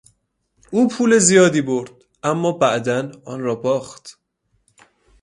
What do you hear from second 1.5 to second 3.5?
برد اما بعدا آن